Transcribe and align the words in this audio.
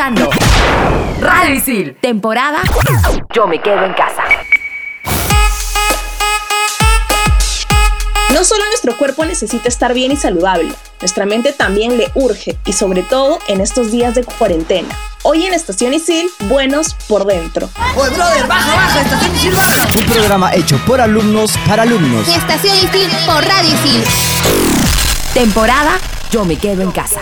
escuchando 0.00 0.30
Radio 1.20 1.54
Isil, 1.54 1.94
temporada 2.00 2.62
Yo 3.34 3.46
me 3.46 3.60
quedo 3.60 3.84
en 3.84 3.92
casa. 3.92 4.22
No 8.32 8.44
solo 8.44 8.64
nuestro 8.68 8.96
cuerpo 8.96 9.26
necesita 9.26 9.68
estar 9.68 9.92
bien 9.92 10.10
y 10.12 10.16
saludable, 10.16 10.72
nuestra 11.00 11.26
mente 11.26 11.52
también 11.52 11.98
le 11.98 12.10
urge 12.14 12.56
y 12.64 12.72
sobre 12.72 13.02
todo 13.02 13.40
en 13.48 13.60
estos 13.60 13.90
días 13.90 14.14
de 14.14 14.24
cuarentena. 14.24 14.88
Hoy 15.22 15.44
en 15.44 15.52
Estación 15.52 15.92
Isil, 15.92 16.30
buenos 16.48 16.94
por 17.06 17.26
dentro. 17.26 17.68
Oye, 17.96 18.14
brother, 18.14 18.46
baja, 18.46 18.74
baja, 18.74 19.00
Estación 19.02 19.36
Isil, 19.36 19.54
baja. 19.54 19.88
Un 19.98 20.06
programa 20.06 20.54
hecho 20.54 20.78
por 20.86 21.00
alumnos 21.02 21.58
para 21.68 21.82
alumnos. 21.82 22.26
Estación 22.26 22.76
Isil 22.76 23.10
por 23.26 23.44
Radio 23.44 23.74
Isil. 23.74 24.02
Temporada 25.34 25.98
Yo 26.30 26.46
me 26.46 26.56
quedo 26.56 26.82
en 26.82 26.90
casa. 26.92 27.20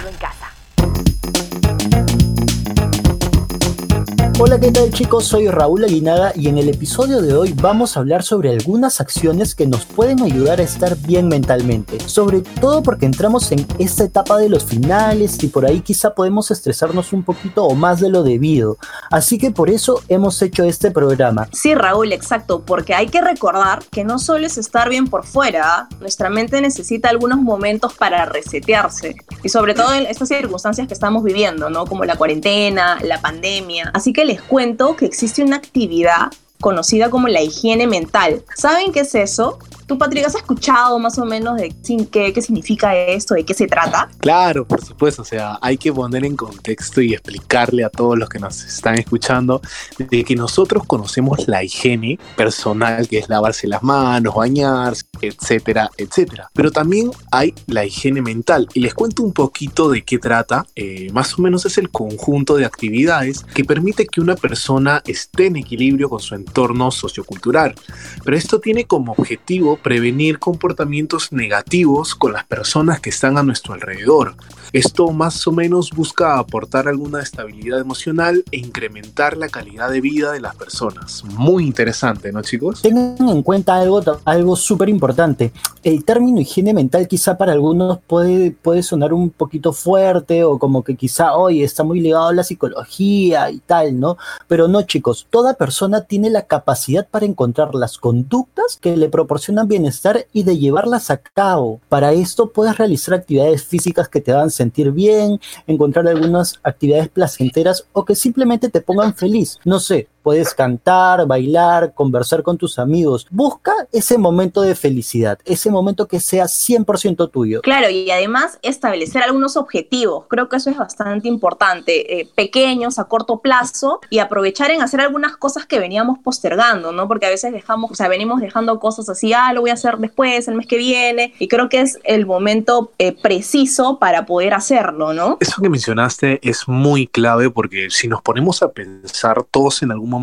Hola, 4.40 4.60
¿qué 4.60 4.70
tal 4.70 4.92
chicos? 4.92 5.24
Soy 5.24 5.48
Raúl 5.48 5.82
Aguinaga 5.82 6.32
y 6.36 6.46
en 6.46 6.58
el 6.58 6.68
episodio 6.68 7.20
de 7.20 7.34
hoy 7.34 7.54
vamos 7.60 7.96
a 7.96 8.00
hablar 8.00 8.22
sobre 8.22 8.52
algunas 8.52 9.00
acciones 9.00 9.56
que 9.56 9.66
nos 9.66 9.84
pueden 9.84 10.22
ayudar 10.22 10.60
a 10.60 10.62
estar 10.62 10.96
bien 10.96 11.26
mentalmente. 11.26 11.98
Sobre 12.06 12.42
todo 12.42 12.84
porque 12.84 13.04
entramos 13.04 13.50
en 13.50 13.66
esta 13.80 14.04
etapa 14.04 14.36
de 14.36 14.48
los 14.48 14.64
finales 14.64 15.42
y 15.42 15.48
por 15.48 15.66
ahí 15.66 15.80
quizá 15.80 16.14
podemos 16.14 16.52
estresarnos 16.52 17.12
un 17.12 17.24
poquito 17.24 17.64
o 17.64 17.74
más 17.74 17.98
de 17.98 18.10
lo 18.10 18.22
debido. 18.22 18.78
Así 19.10 19.38
que 19.38 19.50
por 19.50 19.70
eso 19.70 20.02
hemos 20.06 20.40
hecho 20.40 20.62
este 20.62 20.92
programa. 20.92 21.48
Sí, 21.52 21.74
Raúl, 21.74 22.12
exacto, 22.12 22.62
porque 22.64 22.94
hay 22.94 23.08
que 23.08 23.20
recordar 23.20 23.82
que 23.90 24.04
no 24.04 24.20
solo 24.20 24.46
es 24.46 24.56
estar 24.56 24.88
bien 24.88 25.08
por 25.08 25.26
fuera, 25.26 25.88
nuestra 25.98 26.30
mente 26.30 26.60
necesita 26.60 27.08
algunos 27.08 27.40
momentos 27.40 27.92
para 27.94 28.24
resetearse. 28.24 29.16
Y 29.42 29.48
sobre 29.48 29.74
todo 29.74 29.92
en 29.92 30.06
estas 30.06 30.28
circunstancias 30.28 30.86
que 30.86 30.94
estamos 30.94 31.24
viviendo, 31.24 31.70
¿no? 31.70 31.86
Como 31.86 32.04
la 32.04 32.14
cuarentena, 32.14 32.98
la 33.02 33.20
pandemia. 33.20 33.90
Así 33.92 34.12
que 34.12 34.27
les 34.28 34.42
cuento 34.42 34.94
que 34.94 35.06
existe 35.06 35.42
una 35.42 35.56
actividad 35.56 36.30
conocida 36.60 37.08
como 37.08 37.28
la 37.28 37.40
higiene 37.40 37.86
mental. 37.86 38.42
¿Saben 38.54 38.92
qué 38.92 39.00
es 39.00 39.14
eso? 39.14 39.58
¿Tú, 39.88 39.96
Patrick, 39.96 40.26
has 40.26 40.34
escuchado 40.34 40.98
más 40.98 41.18
o 41.18 41.24
menos 41.24 41.56
de 41.56 41.74
qué, 42.12 42.30
qué 42.34 42.42
significa 42.42 42.94
esto, 42.94 43.32
de 43.32 43.44
qué 43.44 43.54
se 43.54 43.66
trata? 43.66 44.10
Claro, 44.18 44.66
por 44.66 44.84
supuesto. 44.84 45.22
O 45.22 45.24
sea, 45.24 45.58
hay 45.62 45.78
que 45.78 45.90
poner 45.90 46.26
en 46.26 46.36
contexto 46.36 47.00
y 47.00 47.14
explicarle 47.14 47.82
a 47.82 47.88
todos 47.88 48.18
los 48.18 48.28
que 48.28 48.38
nos 48.38 48.62
están 48.62 48.98
escuchando 48.98 49.62
de 49.96 50.22
que 50.22 50.36
nosotros 50.36 50.84
conocemos 50.86 51.48
la 51.48 51.64
higiene 51.64 52.18
personal, 52.36 53.08
que 53.08 53.18
es 53.18 53.30
lavarse 53.30 53.66
las 53.66 53.82
manos, 53.82 54.34
bañarse, 54.34 55.06
etcétera, 55.22 55.90
etcétera. 55.96 56.50
Pero 56.52 56.70
también 56.70 57.10
hay 57.30 57.54
la 57.66 57.86
higiene 57.86 58.20
mental. 58.20 58.68
Y 58.74 58.80
les 58.80 58.92
cuento 58.92 59.22
un 59.22 59.32
poquito 59.32 59.88
de 59.88 60.02
qué 60.02 60.18
trata. 60.18 60.66
Eh, 60.76 61.08
más 61.14 61.38
o 61.38 61.42
menos 61.42 61.64
es 61.64 61.78
el 61.78 61.88
conjunto 61.88 62.56
de 62.56 62.66
actividades 62.66 63.44
que 63.54 63.64
permite 63.64 64.06
que 64.06 64.20
una 64.20 64.36
persona 64.36 65.02
esté 65.06 65.46
en 65.46 65.56
equilibrio 65.56 66.10
con 66.10 66.20
su 66.20 66.34
entorno 66.34 66.90
sociocultural. 66.90 67.74
Pero 68.22 68.36
esto 68.36 68.60
tiene 68.60 68.84
como 68.84 69.12
objetivo 69.12 69.77
prevenir 69.82 70.38
comportamientos 70.38 71.32
negativos 71.32 72.14
con 72.14 72.32
las 72.32 72.44
personas 72.44 73.00
que 73.00 73.10
están 73.10 73.38
a 73.38 73.42
nuestro 73.42 73.74
alrededor. 73.74 74.34
Esto 74.72 75.10
más 75.12 75.46
o 75.46 75.52
menos 75.52 75.92
busca 75.92 76.38
aportar 76.38 76.88
alguna 76.88 77.22
estabilidad 77.22 77.80
emocional 77.80 78.44
e 78.50 78.58
incrementar 78.58 79.38
la 79.38 79.48
calidad 79.48 79.90
de 79.90 80.02
vida 80.02 80.32
de 80.32 80.40
las 80.40 80.54
personas. 80.56 81.24
Muy 81.24 81.64
interesante, 81.64 82.32
¿no 82.32 82.42
chicos? 82.42 82.82
Tengan 82.82 83.28
en 83.28 83.42
cuenta 83.42 83.76
algo, 83.76 84.02
algo 84.26 84.56
súper 84.56 84.90
importante. 84.90 85.52
El 85.82 86.04
término 86.04 86.40
higiene 86.40 86.74
mental 86.74 87.08
quizá 87.08 87.38
para 87.38 87.52
algunos 87.52 87.98
puede, 88.06 88.50
puede 88.50 88.82
sonar 88.82 89.14
un 89.14 89.30
poquito 89.30 89.72
fuerte 89.72 90.44
o 90.44 90.58
como 90.58 90.84
que 90.84 90.96
quizá 90.96 91.34
hoy 91.34 91.62
está 91.62 91.82
muy 91.82 92.00
ligado 92.00 92.28
a 92.28 92.34
la 92.34 92.44
psicología 92.44 93.50
y 93.50 93.60
tal, 93.60 93.98
¿no? 93.98 94.18
Pero 94.48 94.68
no 94.68 94.82
chicos, 94.82 95.26
toda 95.30 95.54
persona 95.54 96.02
tiene 96.02 96.28
la 96.28 96.42
capacidad 96.42 97.08
para 97.08 97.24
encontrar 97.24 97.74
las 97.74 97.96
conductas 97.96 98.76
que 98.80 98.96
le 98.96 99.08
proporcionan 99.08 99.67
bienestar 99.68 100.26
y 100.32 100.42
de 100.42 100.58
llevarlas 100.58 101.10
a 101.10 101.18
cabo. 101.18 101.80
Para 101.88 102.12
esto 102.12 102.50
puedes 102.50 102.76
realizar 102.76 103.14
actividades 103.14 103.64
físicas 103.64 104.08
que 104.08 104.20
te 104.20 104.32
dan 104.32 104.50
sentir 104.50 104.90
bien, 104.90 105.40
encontrar 105.66 106.08
algunas 106.08 106.58
actividades 106.62 107.08
placenteras 107.08 107.84
o 107.92 108.04
que 108.04 108.14
simplemente 108.14 108.68
te 108.68 108.80
pongan 108.80 109.14
feliz. 109.14 109.58
No 109.64 109.78
sé, 109.78 110.08
puedes 110.28 110.52
cantar, 110.52 111.26
bailar, 111.26 111.94
conversar 111.94 112.42
con 112.42 112.58
tus 112.58 112.78
amigos. 112.78 113.26
Busca 113.30 113.72
ese 113.92 114.18
momento 114.18 114.60
de 114.60 114.74
felicidad, 114.74 115.38
ese 115.46 115.70
momento 115.70 116.06
que 116.06 116.20
sea 116.20 116.44
100% 116.44 117.30
tuyo. 117.30 117.62
Claro, 117.62 117.88
y 117.88 118.10
además 118.10 118.58
establecer 118.60 119.22
algunos 119.22 119.56
objetivos. 119.56 120.26
Creo 120.28 120.50
que 120.50 120.56
eso 120.56 120.68
es 120.68 120.76
bastante 120.76 121.28
importante. 121.28 122.20
Eh, 122.20 122.28
pequeños, 122.34 122.98
a 122.98 123.04
corto 123.04 123.38
plazo, 123.38 124.00
y 124.10 124.18
aprovechar 124.18 124.70
en 124.70 124.82
hacer 124.82 125.00
algunas 125.00 125.38
cosas 125.38 125.64
que 125.64 125.78
veníamos 125.78 126.18
postergando, 126.18 126.92
¿no? 126.92 127.08
Porque 127.08 127.24
a 127.24 127.30
veces 127.30 127.50
dejamos, 127.50 127.90
o 127.90 127.94
sea, 127.94 128.08
venimos 128.08 128.42
dejando 128.42 128.78
cosas 128.80 129.08
así, 129.08 129.32
ah, 129.32 129.54
lo 129.54 129.62
voy 129.62 129.70
a 129.70 129.74
hacer 129.74 129.96
después, 129.96 130.46
el 130.46 130.56
mes 130.56 130.66
que 130.66 130.76
viene, 130.76 131.32
y 131.38 131.48
creo 131.48 131.70
que 131.70 131.80
es 131.80 131.98
el 132.04 132.26
momento 132.26 132.92
eh, 132.98 133.12
preciso 133.12 133.98
para 133.98 134.26
poder 134.26 134.52
hacerlo, 134.52 135.14
¿no? 135.14 135.38
Eso 135.40 135.62
que 135.62 135.70
mencionaste 135.70 136.38
es 136.46 136.68
muy 136.68 137.06
clave 137.06 137.48
porque 137.48 137.88
si 137.88 138.08
nos 138.08 138.20
ponemos 138.20 138.62
a 138.62 138.72
pensar 138.72 139.38
todos 139.50 139.82
en 139.82 139.90
algún 139.90 140.10
momento, 140.10 140.17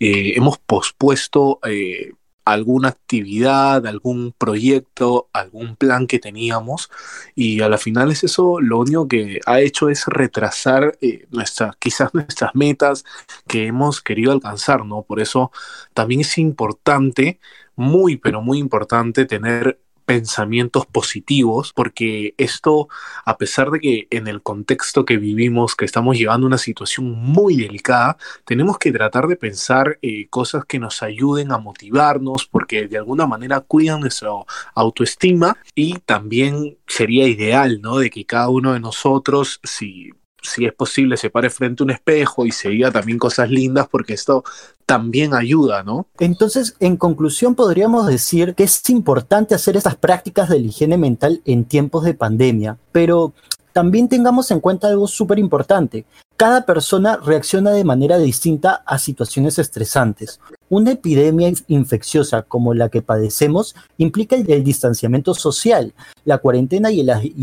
eh, 0.00 0.32
hemos 0.36 0.58
pospuesto 0.58 1.60
eh, 1.64 2.12
alguna 2.52 2.88
actividad, 2.88 3.86
algún 3.86 4.32
proyecto, 4.32 5.28
algún 5.32 5.76
plan 5.76 6.06
que 6.06 6.18
teníamos 6.18 6.90
y 7.34 7.60
a 7.60 7.68
la 7.68 7.76
final 7.78 8.10
es 8.10 8.24
eso 8.24 8.60
lo 8.60 8.78
único 8.78 9.06
que 9.06 9.40
ha 9.44 9.60
hecho 9.60 9.90
es 9.90 10.06
retrasar 10.06 10.96
eh, 11.02 11.26
nuestras, 11.30 11.76
quizás 11.76 12.14
nuestras 12.14 12.54
metas 12.54 13.04
que 13.46 13.66
hemos 13.66 14.00
querido 14.00 14.32
alcanzar, 14.32 14.84
¿no? 14.86 15.02
Por 15.02 15.20
eso 15.20 15.52
también 15.92 16.22
es 16.22 16.38
importante, 16.38 17.38
muy 17.76 18.16
pero 18.16 18.40
muy 18.40 18.58
importante 18.58 19.26
tener 19.26 19.80
pensamientos 20.08 20.86
positivos, 20.86 21.74
porque 21.74 22.32
esto, 22.38 22.88
a 23.26 23.36
pesar 23.36 23.70
de 23.70 23.78
que 23.78 24.08
en 24.10 24.26
el 24.26 24.40
contexto 24.40 25.04
que 25.04 25.18
vivimos, 25.18 25.76
que 25.76 25.84
estamos 25.84 26.16
llevando 26.16 26.46
una 26.46 26.56
situación 26.56 27.10
muy 27.10 27.56
delicada, 27.56 28.16
tenemos 28.46 28.78
que 28.78 28.90
tratar 28.90 29.26
de 29.26 29.36
pensar 29.36 29.98
eh, 30.00 30.26
cosas 30.30 30.64
que 30.64 30.78
nos 30.78 31.02
ayuden 31.02 31.52
a 31.52 31.58
motivarnos, 31.58 32.46
porque 32.46 32.88
de 32.88 32.96
alguna 32.96 33.26
manera 33.26 33.60
cuidan 33.60 34.00
nuestra 34.00 34.30
autoestima 34.74 35.58
y 35.74 35.98
también 35.98 36.78
sería 36.86 37.28
ideal, 37.28 37.82
¿no? 37.82 37.98
De 37.98 38.08
que 38.08 38.24
cada 38.24 38.48
uno 38.48 38.72
de 38.72 38.80
nosotros, 38.80 39.60
si 39.62 40.12
si 40.42 40.66
es 40.66 40.72
posible, 40.72 41.16
se 41.16 41.30
pare 41.30 41.50
frente 41.50 41.82
a 41.82 41.84
un 41.84 41.90
espejo 41.90 42.46
y 42.46 42.52
se 42.52 42.68
diga 42.68 42.90
también 42.90 43.18
cosas 43.18 43.50
lindas, 43.50 43.88
porque 43.90 44.14
esto 44.14 44.44
también 44.86 45.34
ayuda, 45.34 45.82
¿no? 45.82 46.06
Entonces, 46.18 46.76
en 46.80 46.96
conclusión, 46.96 47.54
podríamos 47.54 48.06
decir 48.06 48.54
que 48.54 48.64
es 48.64 48.88
importante 48.90 49.54
hacer 49.54 49.76
estas 49.76 49.96
prácticas 49.96 50.48
de 50.48 50.60
la 50.60 50.66
higiene 50.66 50.96
mental 50.96 51.42
en 51.44 51.64
tiempos 51.64 52.04
de 52.04 52.14
pandemia, 52.14 52.78
pero 52.92 53.32
también 53.72 54.08
tengamos 54.08 54.50
en 54.50 54.60
cuenta 54.60 54.88
algo 54.88 55.06
súper 55.06 55.38
importante. 55.38 56.04
Cada 56.38 56.64
persona 56.64 57.16
reacciona 57.16 57.72
de 57.72 57.82
manera 57.82 58.16
distinta 58.16 58.84
a 58.86 59.00
situaciones 59.00 59.58
estresantes. 59.58 60.38
Una 60.68 60.92
epidemia 60.92 61.50
infecciosa 61.66 62.42
como 62.42 62.74
la 62.74 62.90
que 62.90 63.02
padecemos 63.02 63.74
implica 63.96 64.36
el, 64.36 64.62
distanciamiento 64.62 65.34
social, 65.34 65.92
la 66.24 66.38
cuarentena 66.38 66.92
y 66.92 67.00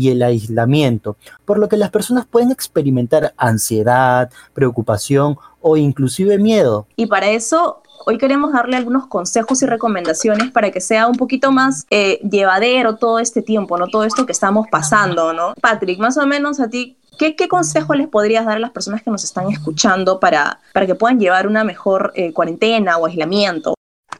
el, 0.08 0.22
aislamiento, 0.22 1.18
por 1.44 1.58
lo 1.58 1.68
que 1.68 1.76
las 1.76 1.90
personas 1.90 2.24
pueden 2.24 2.50
experimentar 2.50 3.34
ansiedad, 3.36 4.30
preocupación 4.54 5.36
o 5.60 5.76
inclusive 5.76 6.38
miedo. 6.38 6.86
Y 6.96 7.04
para 7.04 7.28
eso 7.28 7.82
hoy 8.06 8.16
queremos 8.16 8.50
darle 8.54 8.78
algunos 8.78 9.08
consejos 9.08 9.60
y 9.60 9.66
recomendaciones 9.66 10.52
para 10.52 10.70
que 10.70 10.80
sea 10.80 11.06
un 11.06 11.16
poquito 11.16 11.52
más 11.52 11.84
eh, 11.90 12.18
llevadero 12.22 12.96
todo 12.96 13.18
este 13.18 13.42
tiempo, 13.42 13.76
¿no? 13.76 13.88
Todo 13.88 14.04
esto 14.04 14.24
que 14.24 14.32
estamos 14.32 14.68
pasando, 14.70 15.34
¿no? 15.34 15.52
Patrick, 15.60 15.98
más 15.98 16.16
o 16.16 16.26
menos 16.26 16.60
a 16.60 16.68
ti, 16.70 16.96
¿qué, 17.18 17.36
qué 17.36 17.48
consejo 17.48 17.94
les 17.94 18.08
podrías 18.08 18.46
dar 18.46 18.56
a 18.56 18.60
las 18.60 18.70
personas 18.70 19.02
que 19.02 19.10
nos 19.10 19.24
están 19.24 19.50
escuchando 19.50 20.20
para, 20.20 20.60
para 20.72 20.86
que 20.86 20.94
puedan 20.94 21.18
llevar 21.18 21.46
una 21.46 21.64
mejor 21.64 22.12
eh, 22.14 22.32
cuarentena 22.32 22.96
o 22.98 23.06
aislamiento? 23.06 23.74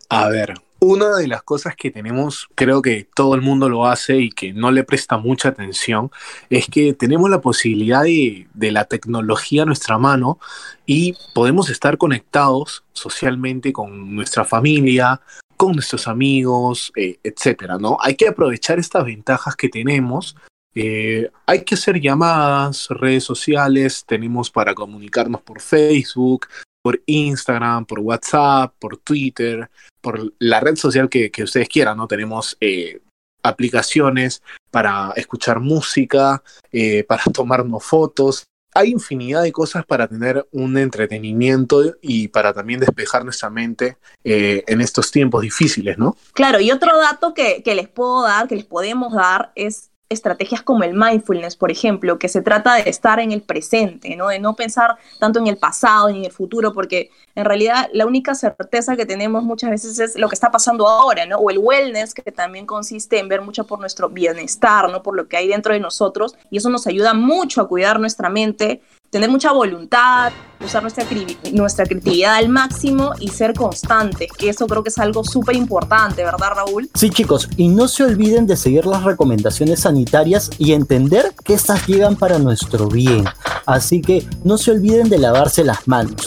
A 0.08 0.28
ver, 0.28 0.54
una 0.78 1.16
de 1.16 1.26
las 1.26 1.42
cosas 1.42 1.74
que 1.74 1.90
tenemos, 1.90 2.48
creo 2.54 2.82
que 2.82 3.08
todo 3.14 3.34
el 3.34 3.40
mundo 3.40 3.68
lo 3.68 3.86
hace 3.86 4.18
y 4.18 4.30
que 4.30 4.52
no 4.52 4.70
le 4.70 4.84
presta 4.84 5.16
mucha 5.16 5.48
atención, 5.48 6.10
es 6.50 6.66
que 6.66 6.92
tenemos 6.92 7.30
la 7.30 7.40
posibilidad 7.40 8.02
de, 8.02 8.46
la 8.54 8.84
tecnología 8.84 9.62
a 9.62 9.66
nuestra 9.66 9.98
mano 9.98 10.38
y 10.84 11.14
podemos 11.34 11.70
estar 11.70 11.96
conectados 11.98 12.84
socialmente 12.92 13.72
con 13.72 14.14
nuestra 14.14 14.44
familia, 14.44 15.20
con 15.56 15.72
nuestros 15.72 16.06
amigos, 16.08 16.92
eh, 16.94 17.18
etcétera, 17.24 17.78
¿no? 17.78 17.96
Hay 18.00 18.14
que 18.14 18.28
aprovechar 18.28 18.78
estas 18.78 19.04
ventajas 19.04 19.56
que 19.56 19.70
tenemos. 19.70 20.36
Eh, 20.78 21.30
hay 21.46 21.64
que 21.64 21.74
hacer 21.74 21.98
llamadas, 21.98 22.88
redes 22.90 23.24
sociales, 23.24 24.04
tenemos 24.06 24.50
para 24.50 24.74
comunicarnos 24.74 25.40
por 25.40 25.62
Facebook, 25.62 26.46
por 26.82 27.02
Instagram, 27.06 27.86
por 27.86 28.00
WhatsApp, 28.00 28.74
por 28.78 28.98
Twitter, 28.98 29.70
por 30.00 30.34
la 30.38 30.60
red 30.60 30.76
social 30.76 31.08
que, 31.08 31.32
ustedes 31.42 31.68
quieran, 31.68 31.96
¿no? 31.96 32.06
Tenemos 32.06 32.56
eh, 32.60 33.00
aplicaciones 33.42 34.42
para 34.70 35.12
escuchar 35.16 35.60
música, 35.60 36.42
eh, 36.70 37.04
para 37.04 37.24
tomarnos 37.32 37.82
fotos. 37.82 38.44
hay 38.74 38.90
infinidad 38.90 39.42
de 39.42 39.52
cosas 39.52 39.86
para 39.86 40.06
tener 40.06 40.46
un 40.52 40.76
entretenimiento 40.76 41.96
y 42.02 42.28
para 42.28 42.52
también 42.52 42.80
despejar 42.80 43.24
nuestra 43.24 43.48
mente 43.48 43.96
eh, 44.22 44.62
en 44.66 44.82
estos 44.82 45.10
tiempos 45.10 45.40
difíciles, 45.40 45.96
¿no? 45.96 46.16
Claro, 46.34 46.60
y 46.60 46.70
otro 46.70 46.98
dato 46.98 47.32
que, 47.32 47.62
que 47.62 47.74
les 47.74 47.88
puedo 47.88 48.22
dar, 48.22 48.46
que 48.46 48.56
les 48.56 48.66
podemos 48.66 49.14
dar, 49.14 49.52
es 49.54 49.90
estrategias 50.08 50.62
como 50.62 50.84
el 50.84 50.94
mindfulness, 50.94 51.56
por 51.56 51.70
ejemplo, 51.70 52.18
que 52.18 52.28
se 52.28 52.40
trata 52.40 52.74
de 52.74 52.88
estar 52.88 53.18
en 53.18 53.32
el 53.32 53.42
presente, 53.42 54.14
¿no? 54.14 54.28
de 54.28 54.38
no 54.38 54.54
pensar 54.54 54.96
tanto 55.18 55.40
en 55.40 55.48
el 55.48 55.56
pasado 55.56 56.08
ni 56.10 56.18
en 56.18 56.24
el 56.26 56.32
futuro, 56.32 56.72
porque 56.72 57.10
en 57.34 57.44
realidad 57.44 57.88
la 57.92 58.06
única 58.06 58.34
certeza 58.34 58.96
que 58.96 59.04
tenemos 59.04 59.42
muchas 59.42 59.70
veces 59.70 59.98
es 59.98 60.16
lo 60.16 60.28
que 60.28 60.34
está 60.34 60.50
pasando 60.50 60.86
ahora, 60.86 61.26
¿no? 61.26 61.38
o 61.38 61.50
el 61.50 61.58
wellness, 61.58 62.14
que 62.14 62.30
también 62.30 62.66
consiste 62.66 63.18
en 63.18 63.28
ver 63.28 63.42
mucho 63.42 63.66
por 63.66 63.80
nuestro 63.80 64.08
bienestar, 64.08 64.90
¿no? 64.90 65.02
por 65.02 65.16
lo 65.16 65.26
que 65.26 65.36
hay 65.36 65.48
dentro 65.48 65.72
de 65.72 65.80
nosotros, 65.80 66.36
y 66.50 66.58
eso 66.58 66.70
nos 66.70 66.86
ayuda 66.86 67.12
mucho 67.12 67.60
a 67.60 67.68
cuidar 67.68 67.98
nuestra 67.98 68.28
mente 68.28 68.82
tener 69.16 69.30
mucha 69.30 69.50
voluntad, 69.50 70.30
usar 70.62 70.82
nuestra, 70.82 71.06
nuestra 71.54 71.86
creatividad 71.86 72.34
al 72.34 72.50
máximo 72.50 73.12
y 73.18 73.28
ser 73.28 73.54
constantes, 73.54 74.30
que 74.30 74.50
eso 74.50 74.66
creo 74.66 74.82
que 74.82 74.90
es 74.90 74.98
algo 74.98 75.24
súper 75.24 75.56
importante, 75.56 76.22
¿verdad 76.22 76.50
Raúl? 76.54 76.90
Sí 76.92 77.08
chicos, 77.08 77.48
y 77.56 77.68
no 77.68 77.88
se 77.88 78.04
olviden 78.04 78.46
de 78.46 78.58
seguir 78.58 78.84
las 78.84 79.04
recomendaciones 79.04 79.80
sanitarias 79.80 80.50
y 80.58 80.74
entender 80.74 81.32
que 81.42 81.54
estas 81.54 81.86
llegan 81.86 82.16
para 82.16 82.38
nuestro 82.38 82.88
bien. 82.88 83.24
Así 83.64 84.02
que 84.02 84.22
no 84.44 84.58
se 84.58 84.72
olviden 84.72 85.08
de 85.08 85.16
lavarse 85.16 85.64
las 85.64 85.88
manos. 85.88 86.26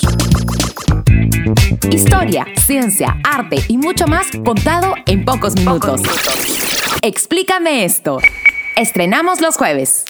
Historia, 1.91 2.47
ciencia, 2.65 3.17
arte 3.23 3.63
y 3.67 3.77
mucho 3.77 4.07
más 4.07 4.25
contado 4.43 4.95
en 5.05 5.25
pocos 5.25 5.55
minutos. 5.57 6.01
Explícame 7.03 7.85
esto. 7.85 8.17
Estrenamos 8.75 9.41
los 9.41 9.57
jueves. 9.57 10.05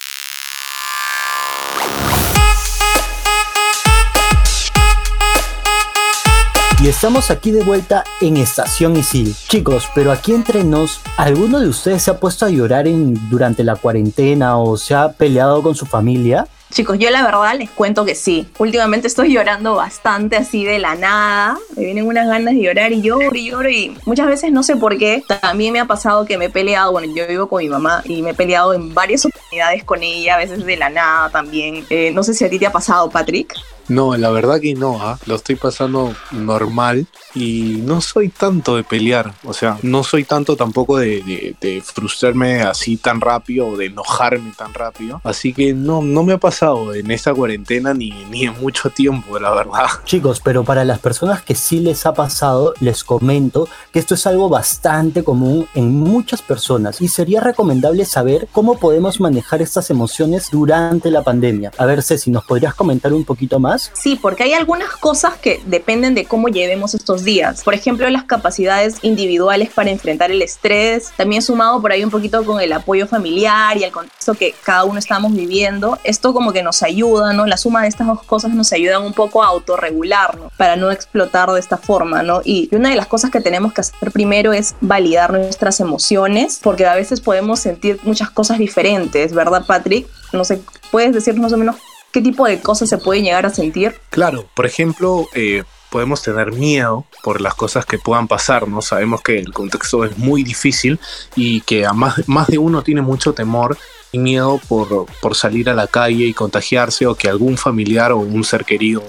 Y 6.89 6.91
estamos 6.91 7.29
aquí 7.29 7.51
de 7.51 7.63
vuelta 7.63 8.03
en 8.19 8.35
Estación 8.35 8.97
Isil. 8.97 9.35
Chicos, 9.47 9.87
pero 9.93 10.11
aquí 10.11 10.33
entre 10.33 10.63
nos, 10.63 11.01
¿alguno 11.17 11.59
de 11.59 11.67
ustedes 11.67 12.01
se 12.01 12.09
ha 12.09 12.19
puesto 12.19 12.47
a 12.47 12.49
llorar 12.49 12.87
en, 12.87 13.29
durante 13.29 13.63
la 13.63 13.75
cuarentena 13.75 14.57
o 14.57 14.75
se 14.75 14.95
ha 14.95 15.11
peleado 15.11 15.61
con 15.61 15.75
su 15.75 15.85
familia? 15.85 16.47
Chicos, 16.71 16.97
yo 16.97 17.11
la 17.11 17.21
verdad 17.21 17.53
les 17.55 17.69
cuento 17.69 18.05
que 18.05 18.15
sí. 18.15 18.49
Últimamente 18.57 19.05
estoy 19.05 19.31
llorando 19.31 19.75
bastante 19.75 20.35
así 20.35 20.65
de 20.65 20.79
la 20.79 20.95
nada. 20.95 21.59
Me 21.75 21.85
vienen 21.85 22.07
unas 22.07 22.27
ganas 22.27 22.55
de 22.55 22.59
llorar 22.59 22.91
y 22.91 23.03
lloro 23.03 23.35
y 23.35 23.51
lloro 23.51 23.69
y 23.69 23.95
muchas 24.05 24.25
veces 24.25 24.51
no 24.51 24.63
sé 24.63 24.75
por 24.75 24.97
qué. 24.97 25.23
También 25.41 25.73
me 25.73 25.79
ha 25.79 25.85
pasado 25.85 26.25
que 26.25 26.39
me 26.39 26.45
he 26.45 26.49
peleado, 26.49 26.91
bueno, 26.91 27.13
yo 27.15 27.27
vivo 27.27 27.47
con 27.47 27.61
mi 27.61 27.69
mamá 27.69 28.01
y 28.03 28.23
me 28.23 28.31
he 28.31 28.33
peleado 28.33 28.73
en 28.73 28.95
varias 28.95 29.23
oportunidades 29.27 29.83
con 29.83 30.01
ella, 30.01 30.33
a 30.33 30.37
veces 30.39 30.65
de 30.65 30.75
la 30.75 30.89
nada 30.89 31.29
también. 31.29 31.85
Eh, 31.91 32.09
no 32.15 32.23
sé 32.23 32.33
si 32.33 32.45
a 32.45 32.49
ti 32.49 32.57
te 32.57 32.65
ha 32.65 32.71
pasado, 32.71 33.11
Patrick. 33.11 33.53
No, 33.89 34.15
la 34.15 34.29
verdad 34.29 34.61
que 34.61 34.75
no, 34.75 35.01
¿ah? 35.01 35.17
lo 35.25 35.35
estoy 35.35 35.55
pasando 35.55 36.13
normal 36.31 37.07
y 37.33 37.81
no 37.83 38.01
soy 38.01 38.29
tanto 38.29 38.75
de 38.75 38.83
pelear, 38.83 39.33
o 39.43 39.53
sea, 39.53 39.77
no 39.81 40.03
soy 40.03 40.23
tanto 40.23 40.55
tampoco 40.55 40.97
de, 40.97 41.83
frustrarme 41.83 42.61
así 42.61 42.97
tan 42.97 43.19
rápido 43.19 43.67
o 43.67 43.77
de 43.77 43.87
enojarme 43.87 44.53
tan 44.55 44.73
rápido, 44.73 45.21
así 45.23 45.53
que 45.53 45.73
no, 45.73 46.03
no 46.03 46.23
me 46.23 46.33
ha 46.33 46.37
pasado 46.37 46.93
en 46.93 47.09
esta 47.09 47.33
cuarentena 47.33 47.93
ni, 47.93 48.11
ni 48.29 48.43
en 48.43 48.59
mucho 48.61 48.91
tiempo, 48.91 49.39
la 49.39 49.51
verdad. 49.51 49.87
Chicos, 50.05 50.39
pero 50.43 50.63
para 50.63 50.85
las 50.85 50.99
personas 50.99 51.41
que 51.41 51.55
sí 51.55 51.79
les 51.79 52.05
ha 52.05 52.13
pasado, 52.13 52.73
les 52.79 53.03
comento 53.03 53.67
que 53.91 53.99
esto 53.99 54.13
es 54.13 54.27
algo 54.27 54.49
bastante 54.49 55.23
común 55.23 55.67
en 55.73 55.91
muchas 55.91 56.41
personas 56.43 57.01
y 57.01 57.07
sería 57.07 57.41
recomendable 57.41 58.05
saber 58.05 58.47
cómo 58.51 58.77
podemos 58.77 59.19
manejar 59.19 59.63
estas 59.63 59.89
emociones 59.89 60.49
durante 60.51 61.09
la 61.09 61.23
pandemia. 61.23 61.71
A 61.77 61.85
ver, 61.85 62.03
Ceci, 62.03 62.29
¿nos 62.29 62.45
podrías 62.45 62.75
comentar 62.75 63.13
un 63.13 63.25
poquito 63.25 63.59
más? 63.59 63.78
Sí, 63.93 64.17
porque 64.21 64.43
hay 64.43 64.53
algunas 64.53 64.89
cosas 64.95 65.35
que 65.37 65.61
dependen 65.65 66.15
de 66.15 66.25
cómo 66.25 66.47
llevemos 66.47 66.93
estos 66.93 67.23
días. 67.23 67.63
Por 67.63 67.73
ejemplo, 67.73 68.09
las 68.09 68.23
capacidades 68.23 68.97
individuales 69.01 69.69
para 69.69 69.89
enfrentar 69.89 70.31
el 70.31 70.41
estrés, 70.41 71.11
también 71.17 71.41
sumado 71.41 71.81
por 71.81 71.91
ahí 71.91 72.03
un 72.03 72.09
poquito 72.09 72.43
con 72.45 72.61
el 72.61 72.73
apoyo 72.73 73.07
familiar 73.07 73.77
y 73.77 73.83
el 73.83 73.91
contexto 73.91 74.33
que 74.33 74.53
cada 74.63 74.83
uno 74.83 74.99
estamos 74.99 75.33
viviendo. 75.33 75.97
Esto 76.03 76.33
como 76.33 76.51
que 76.51 76.63
nos 76.63 76.83
ayuda, 76.83 77.33
¿no? 77.33 77.45
La 77.45 77.57
suma 77.57 77.83
de 77.83 77.87
estas 77.87 78.07
dos 78.07 78.23
cosas 78.23 78.51
nos 78.51 78.71
ayudan 78.73 79.03
un 79.03 79.13
poco 79.13 79.43
a 79.43 79.47
autorregularnos 79.47 80.51
para 80.57 80.75
no 80.75 80.91
explotar 80.91 81.49
de 81.51 81.59
esta 81.59 81.77
forma, 81.77 82.23
¿no? 82.23 82.41
Y 82.43 82.69
una 82.71 82.89
de 82.89 82.95
las 82.95 83.07
cosas 83.07 83.31
que 83.31 83.41
tenemos 83.41 83.73
que 83.73 83.81
hacer 83.81 84.11
primero 84.11 84.53
es 84.53 84.75
validar 84.81 85.31
nuestras 85.33 85.79
emociones, 85.79 86.59
porque 86.61 86.85
a 86.85 86.95
veces 86.95 87.21
podemos 87.21 87.59
sentir 87.59 87.99
muchas 88.03 88.29
cosas 88.29 88.57
diferentes, 88.57 89.33
¿verdad, 89.33 89.65
Patrick? 89.65 90.07
No 90.33 90.43
sé, 90.43 90.61
¿puedes 90.91 91.13
decirnos 91.13 91.43
más 91.43 91.53
o 91.53 91.57
menos 91.57 91.75
¿Qué 92.11 92.21
tipo 92.21 92.47
de 92.47 92.59
cosas 92.59 92.89
se 92.89 92.97
pueden 92.97 93.23
llegar 93.23 93.45
a 93.45 93.49
sentir? 93.49 93.95
Claro, 94.09 94.45
por 94.55 94.65
ejemplo, 94.65 95.27
eh, 95.33 95.63
podemos 95.89 96.21
tener 96.21 96.51
miedo 96.51 97.05
por 97.23 97.41
las 97.41 97.53
cosas 97.55 97.85
que 97.85 97.99
puedan 97.99 98.27
pasar, 98.27 98.67
¿no? 98.67 98.81
Sabemos 98.81 99.21
que 99.21 99.37
el 99.37 99.53
contexto 99.53 100.03
es 100.05 100.17
muy 100.17 100.43
difícil 100.43 100.99
y 101.35 101.61
que 101.61 101.85
a 101.85 101.93
más, 101.93 102.27
más 102.27 102.47
de 102.47 102.57
uno 102.57 102.81
tiene 102.81 103.01
mucho 103.01 103.33
temor 103.33 103.77
y 104.11 104.17
miedo 104.17 104.59
por, 104.67 105.05
por 105.21 105.35
salir 105.35 105.69
a 105.69 105.75
la 105.75 105.87
calle 105.87 106.25
y 106.25 106.33
contagiarse 106.33 107.05
o 107.05 107.15
que 107.15 107.29
algún 107.29 107.57
familiar 107.57 108.11
o 108.11 108.17
un 108.17 108.43
ser 108.43 108.65
querido 108.65 109.03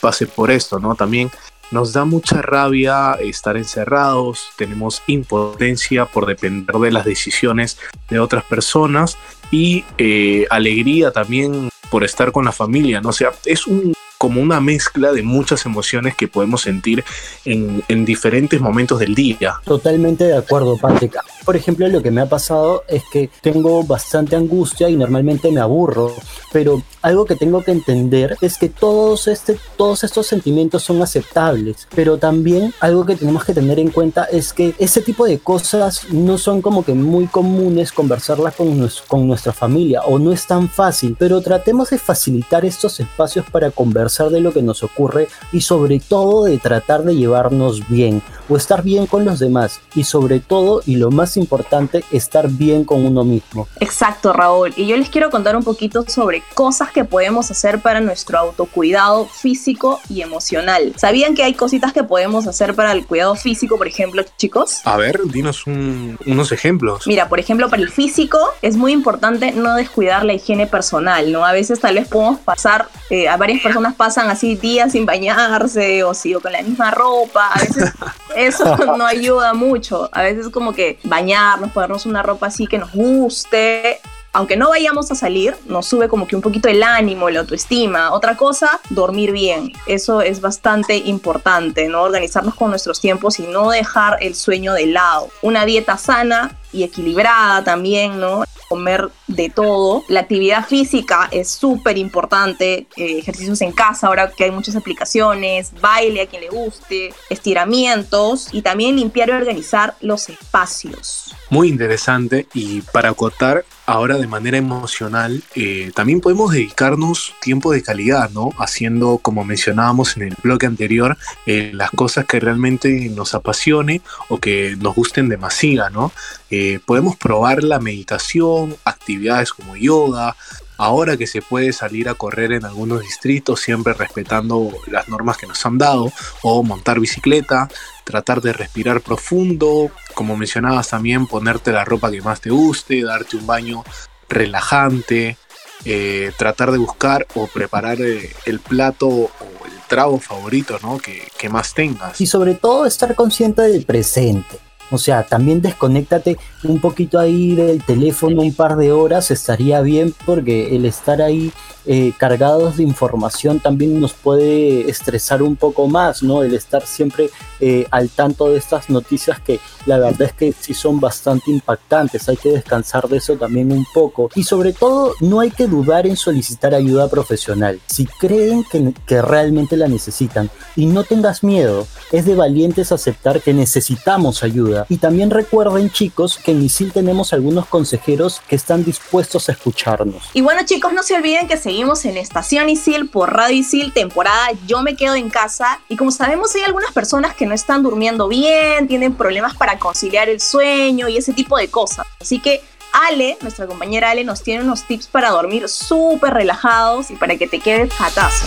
pase 0.00 0.26
por 0.26 0.50
esto, 0.50 0.80
¿no? 0.80 0.94
También 0.94 1.30
nos 1.70 1.92
da 1.92 2.04
mucha 2.04 2.42
rabia 2.42 3.12
estar 3.20 3.56
encerrados, 3.56 4.48
tenemos 4.56 5.02
impotencia 5.06 6.06
por 6.06 6.26
depender 6.26 6.74
de 6.76 6.90
las 6.90 7.04
decisiones 7.04 7.78
de 8.08 8.18
otras 8.18 8.42
personas 8.42 9.16
y 9.52 9.84
eh, 9.98 10.46
alegría 10.50 11.12
también 11.12 11.70
por 11.90 12.04
estar 12.04 12.32
con 12.32 12.44
la 12.44 12.52
familia, 12.52 13.00
¿no? 13.00 13.12
Sea, 13.12 13.32
es 13.44 13.66
un 13.66 13.94
como 14.20 14.42
una 14.42 14.60
mezcla 14.60 15.12
de 15.12 15.22
muchas 15.22 15.64
emociones 15.64 16.14
que 16.14 16.28
podemos 16.28 16.60
sentir 16.60 17.02
en, 17.46 17.82
en, 17.88 18.04
diferentes 18.04 18.60
momentos 18.60 18.98
del 18.98 19.14
día. 19.14 19.54
Totalmente 19.64 20.24
de 20.24 20.36
acuerdo, 20.36 20.76
Patrick. 20.76 21.16
Por 21.46 21.56
ejemplo, 21.56 21.88
lo 21.88 22.02
que 22.02 22.10
me 22.10 22.20
ha 22.20 22.28
pasado 22.28 22.84
es 22.86 23.02
que 23.10 23.30
tengo 23.40 23.82
bastante 23.82 24.36
angustia 24.36 24.90
y 24.90 24.96
normalmente 24.96 25.50
me 25.50 25.60
aburro, 25.60 26.12
pero 26.52 26.82
algo 27.00 27.24
que 27.24 27.34
tengo 27.34 27.64
que 27.64 27.70
entender 27.70 28.36
es 28.42 28.58
que 28.58 28.68
todos, 28.68 29.26
este, 29.26 29.58
todos 29.78 30.04
estos 30.04 30.26
sentimientos 30.26 30.82
son 30.82 31.00
aceptables, 31.00 31.88
pero 31.94 32.18
también 32.18 32.74
algo 32.80 33.06
que 33.06 33.16
tenemos 33.16 33.44
que 33.44 33.54
tener 33.54 33.78
en 33.78 33.90
cuenta 33.90 34.24
es 34.24 34.52
que 34.52 34.74
ese 34.78 35.00
tipo 35.00 35.24
de 35.24 35.38
cosas 35.38 36.10
no 36.10 36.36
son 36.36 36.60
como 36.60 36.84
que 36.84 36.92
muy 36.92 37.26
comunes 37.26 37.90
conversarlas 37.90 38.54
con, 38.54 38.86
con 39.08 39.26
nuestra 39.26 39.54
familia 39.54 40.02
o 40.02 40.18
no 40.18 40.30
es 40.30 40.46
tan 40.46 40.68
fácil, 40.68 41.16
pero 41.18 41.40
tratemos 41.40 41.88
de 41.88 41.98
facilitar 41.98 42.66
estos 42.66 43.00
espacios 43.00 43.46
para 43.50 43.70
conversar 44.10 44.30
de 44.30 44.40
lo 44.40 44.52
que 44.52 44.62
nos 44.62 44.82
ocurre 44.82 45.28
y 45.52 45.60
sobre 45.60 46.00
todo 46.00 46.44
de 46.44 46.58
tratar 46.58 47.04
de 47.04 47.14
llevarnos 47.14 47.88
bien 47.88 48.22
o 48.48 48.56
estar 48.56 48.82
bien 48.82 49.06
con 49.06 49.24
los 49.24 49.38
demás 49.38 49.80
y 49.94 50.02
sobre 50.02 50.40
todo 50.40 50.82
y 50.84 50.96
lo 50.96 51.12
más 51.12 51.36
importante 51.36 52.02
estar 52.10 52.48
bien 52.48 52.84
con 52.84 53.06
uno 53.06 53.24
mismo. 53.24 53.68
Exacto 53.78 54.32
Raúl 54.32 54.74
y 54.76 54.86
yo 54.86 54.96
les 54.96 55.10
quiero 55.10 55.30
contar 55.30 55.54
un 55.54 55.62
poquito 55.62 56.04
sobre 56.08 56.42
cosas 56.54 56.90
que 56.90 57.04
podemos 57.04 57.52
hacer 57.52 57.80
para 57.80 58.00
nuestro 58.00 58.38
autocuidado 58.38 59.26
físico 59.26 60.00
y 60.08 60.22
emocional. 60.22 60.92
¿Sabían 60.96 61.36
que 61.36 61.44
hay 61.44 61.54
cositas 61.54 61.92
que 61.92 62.02
podemos 62.02 62.48
hacer 62.48 62.74
para 62.74 62.90
el 62.90 63.06
cuidado 63.06 63.36
físico, 63.36 63.78
por 63.78 63.86
ejemplo, 63.86 64.24
chicos? 64.36 64.80
A 64.84 64.96
ver, 64.96 65.20
dinos 65.26 65.64
unos 65.66 66.50
ejemplos. 66.50 67.06
Mira, 67.06 67.28
por 67.28 67.38
ejemplo, 67.38 67.70
para 67.70 67.82
el 67.82 67.90
físico 67.90 68.38
es 68.60 68.76
muy 68.76 68.92
importante 68.92 69.52
no 69.52 69.76
descuidar 69.76 70.24
la 70.24 70.32
higiene 70.32 70.66
personal, 70.66 71.30
¿no? 71.30 71.44
A 71.44 71.52
veces 71.52 71.78
tal 71.78 71.94
vez 71.94 72.08
podemos 72.08 72.40
pasar, 72.40 72.88
eh, 73.10 73.28
a 73.28 73.36
varias 73.36 73.62
personas 73.62 73.94
pasan 74.00 74.30
así 74.30 74.56
días 74.56 74.92
sin 74.92 75.04
bañarse 75.04 76.02
o, 76.04 76.14
sí, 76.14 76.34
o 76.34 76.40
con 76.40 76.52
la 76.52 76.62
misma 76.62 76.90
ropa. 76.90 77.50
A 77.52 77.58
veces 77.58 77.92
eso 78.34 78.74
no 78.96 79.04
ayuda 79.04 79.52
mucho. 79.52 80.08
A 80.12 80.22
veces 80.22 80.48
como 80.48 80.72
que 80.72 80.98
bañarnos, 81.04 81.70
ponernos 81.70 82.06
una 82.06 82.22
ropa 82.22 82.46
así 82.46 82.66
que 82.66 82.78
nos 82.78 82.92
guste 82.92 84.00
aunque 84.32 84.56
no 84.56 84.68
vayamos 84.68 85.10
a 85.10 85.16
salir, 85.16 85.56
nos 85.66 85.86
sube 85.86 86.08
como 86.08 86.28
que 86.28 86.36
un 86.36 86.42
poquito 86.42 86.68
el 86.68 86.84
ánimo, 86.84 87.28
la 87.30 87.40
autoestima. 87.40 88.12
Otra 88.12 88.36
cosa, 88.36 88.80
dormir 88.88 89.32
bien. 89.32 89.72
Eso 89.86 90.20
es 90.20 90.40
bastante 90.40 90.96
importante, 90.96 91.88
¿no? 91.88 92.02
Organizarnos 92.02 92.54
con 92.54 92.70
nuestros 92.70 93.00
tiempos 93.00 93.40
y 93.40 93.48
no 93.48 93.70
dejar 93.70 94.18
el 94.20 94.36
sueño 94.36 94.72
de 94.74 94.86
lado. 94.86 95.30
Una 95.42 95.64
dieta 95.64 95.98
sana 95.98 96.56
y 96.72 96.82
equilibrada 96.82 97.64
también, 97.64 98.20
¿no? 98.20 98.44
Comer 98.68 99.08
de 99.26 99.50
todo. 99.50 100.04
La 100.08 100.20
actividad 100.20 100.66
física 100.66 101.28
es 101.32 101.50
súper 101.50 101.98
importante. 101.98 102.86
Eh, 102.96 103.18
ejercicios 103.18 103.60
en 103.62 103.72
casa, 103.72 104.06
ahora 104.06 104.30
que 104.30 104.44
hay 104.44 104.50
muchas 104.50 104.76
aplicaciones, 104.76 105.72
baile 105.80 106.22
a 106.22 106.26
quien 106.26 106.42
le 106.42 106.48
guste, 106.48 107.12
estiramientos 107.28 108.48
y 108.52 108.62
también 108.62 108.96
limpiar 108.96 109.28
y 109.30 109.32
organizar 109.32 109.96
los 110.00 110.28
espacios. 110.28 111.34
Muy 111.48 111.68
interesante 111.68 112.46
y 112.54 112.82
para 112.82 113.10
acotar 113.10 113.64
ahora 113.90 114.18
de 114.18 114.28
manera 114.28 114.56
emocional, 114.56 115.42
eh, 115.56 115.90
también 115.96 116.20
podemos 116.20 116.52
dedicarnos 116.52 117.34
tiempo 117.40 117.72
de 117.72 117.82
calidad, 117.82 118.30
¿no? 118.30 118.50
Haciendo, 118.56 119.18
como 119.18 119.44
mencionábamos 119.44 120.16
en 120.16 120.22
el 120.22 120.36
bloque 120.40 120.66
anterior, 120.66 121.18
eh, 121.44 121.72
las 121.74 121.90
cosas 121.90 122.24
que 122.24 122.38
realmente 122.38 123.08
nos 123.10 123.34
apasione 123.34 124.00
o 124.28 124.38
que 124.38 124.76
nos 124.78 124.94
gusten 124.94 125.28
demasiado, 125.28 125.90
¿no? 125.90 126.12
Eh, 126.50 126.78
podemos 126.86 127.16
probar 127.16 127.64
la 127.64 127.80
meditación, 127.80 128.76
actividades 128.84 129.52
como 129.52 129.76
yoga, 129.76 130.36
ahora 130.80 131.18
que 131.18 131.26
se 131.26 131.42
puede 131.42 131.74
salir 131.74 132.08
a 132.08 132.14
correr 132.14 132.52
en 132.52 132.64
algunos 132.64 133.02
distritos, 133.02 133.60
siempre 133.60 133.92
respetando 133.92 134.72
las 134.86 135.08
normas 135.10 135.36
que 135.36 135.46
nos 135.46 135.64
han 135.66 135.76
dado, 135.76 136.10
o 136.40 136.62
montar 136.62 136.98
bicicleta, 136.98 137.68
tratar 138.04 138.40
de 138.40 138.54
respirar 138.54 139.02
profundo, 139.02 139.90
como 140.14 140.38
mencionabas 140.38 140.88
también, 140.88 141.26
ponerte 141.26 141.70
la 141.70 141.84
ropa 141.84 142.10
que 142.10 142.22
más 142.22 142.40
te 142.40 142.48
guste, 142.48 143.02
darte 143.02 143.36
un 143.36 143.46
baño 143.46 143.84
relajante, 144.30 145.36
eh, 145.84 146.32
tratar 146.38 146.72
de 146.72 146.78
buscar 146.78 147.26
o 147.34 147.46
preparar 147.46 148.00
eh, 148.00 148.34
el 148.46 148.60
plato 148.60 149.06
o 149.06 149.30
el 149.66 149.78
trago 149.86 150.18
favorito 150.18 150.78
¿no? 150.82 150.96
que, 150.96 151.28
que 151.36 151.50
más 151.50 151.74
tengas. 151.74 152.18
Y 152.22 152.26
sobre 152.26 152.54
todo 152.54 152.86
estar 152.86 153.14
consciente 153.14 153.60
del 153.60 153.84
presente. 153.84 154.69
O 154.90 154.98
sea, 154.98 155.24
también 155.24 155.62
desconéctate 155.62 156.38
un 156.64 156.80
poquito 156.80 157.18
ahí 157.18 157.54
del 157.54 157.82
teléfono 157.82 158.42
un 158.42 158.54
par 158.54 158.76
de 158.76 158.92
horas, 158.92 159.30
estaría 159.30 159.80
bien 159.80 160.14
porque 160.26 160.74
el 160.74 160.84
estar 160.84 161.22
ahí 161.22 161.52
eh, 161.86 162.12
cargados 162.18 162.76
de 162.76 162.82
información 162.82 163.58
también 163.58 163.98
nos 164.00 164.12
puede 164.12 164.90
estresar 164.90 165.42
un 165.42 165.56
poco 165.56 165.88
más, 165.88 166.22
¿no? 166.22 166.42
El 166.42 166.54
estar 166.54 166.84
siempre 166.86 167.30
eh, 167.58 167.86
al 167.90 168.10
tanto 168.10 168.50
de 168.50 168.58
estas 168.58 168.90
noticias 168.90 169.40
que 169.40 169.60
la 169.86 169.96
verdad 169.98 170.22
es 170.22 170.32
que 170.34 170.52
sí 170.52 170.74
son 170.74 171.00
bastante 171.00 171.50
impactantes, 171.50 172.28
hay 172.28 172.36
que 172.36 172.50
descansar 172.50 173.08
de 173.08 173.16
eso 173.16 173.36
también 173.36 173.72
un 173.72 173.86
poco 173.94 174.28
y 174.34 174.44
sobre 174.44 174.74
todo 174.74 175.14
no 175.20 175.40
hay 175.40 175.50
que 175.50 175.66
dudar 175.66 176.06
en 176.06 176.16
solicitar 176.16 176.74
ayuda 176.74 177.08
profesional. 177.08 177.80
Si 177.86 178.04
creen 178.06 178.64
que, 178.70 178.92
que 179.06 179.22
realmente 179.22 179.76
la 179.78 179.88
necesitan 179.88 180.50
y 180.76 180.84
no 180.84 181.04
tengas 181.04 181.42
miedo, 181.42 181.86
es 182.12 182.26
de 182.26 182.34
valientes 182.34 182.92
aceptar 182.92 183.40
que 183.40 183.54
necesitamos 183.54 184.42
ayuda 184.42 184.79
y 184.88 184.98
también 184.98 185.30
recuerden 185.30 185.90
chicos 185.90 186.38
que 186.38 186.52
en 186.52 186.62
ISIL 186.62 186.92
tenemos 186.92 187.32
algunos 187.32 187.66
consejeros 187.66 188.40
que 188.48 188.56
están 188.56 188.84
dispuestos 188.84 189.48
a 189.48 189.52
escucharnos. 189.52 190.30
Y 190.32 190.40
bueno 190.40 190.62
chicos, 190.64 190.92
no 190.92 191.02
se 191.02 191.14
olviden 191.14 191.48
que 191.48 191.56
seguimos 191.56 192.04
en 192.04 192.16
Estación 192.16 192.68
Isil 192.68 193.08
por 193.08 193.32
Radio 193.32 193.56
Isil, 193.56 193.92
temporada 193.92 194.48
Yo 194.66 194.82
me 194.82 194.96
quedo 194.96 195.14
en 195.14 195.30
casa. 195.30 195.80
Y 195.88 195.96
como 195.96 196.10
sabemos, 196.10 196.54
hay 196.54 196.62
algunas 196.62 196.92
personas 196.92 197.34
que 197.34 197.46
no 197.46 197.54
están 197.54 197.82
durmiendo 197.82 198.28
bien, 198.28 198.88
tienen 198.88 199.14
problemas 199.14 199.56
para 199.56 199.78
conciliar 199.78 200.28
el 200.28 200.40
sueño 200.40 201.08
y 201.08 201.16
ese 201.16 201.32
tipo 201.32 201.56
de 201.56 201.68
cosas. 201.68 202.06
Así 202.20 202.40
que 202.40 202.62
Ale, 202.92 203.38
nuestra 203.40 203.66
compañera 203.66 204.10
Ale, 204.10 204.24
nos 204.24 204.42
tiene 204.42 204.64
unos 204.64 204.86
tips 204.86 205.06
para 205.06 205.30
dormir 205.30 205.68
súper 205.68 206.34
relajados 206.34 207.10
y 207.10 207.16
para 207.16 207.36
que 207.36 207.46
te 207.46 207.60
quedes 207.60 207.92
fatazo. 207.94 208.46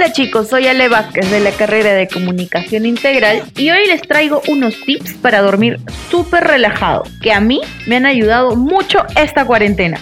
Hola 0.00 0.14
chicos, 0.14 0.48
soy 0.48 0.66
Ale 0.66 0.88
Vázquez 0.88 1.30
de 1.30 1.40
la 1.40 1.50
carrera 1.50 1.92
de 1.92 2.08
Comunicación 2.08 2.86
Integral 2.86 3.42
y 3.54 3.68
hoy 3.68 3.86
les 3.86 4.00
traigo 4.00 4.40
unos 4.48 4.74
tips 4.86 5.12
para 5.12 5.42
dormir 5.42 5.78
súper 6.10 6.44
relajado, 6.44 7.02
que 7.20 7.34
a 7.34 7.40
mí 7.40 7.60
me 7.86 7.96
han 7.96 8.06
ayudado 8.06 8.56
mucho 8.56 9.04
esta 9.14 9.44
cuarentena. 9.44 10.00